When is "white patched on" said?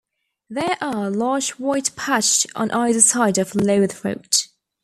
1.59-2.71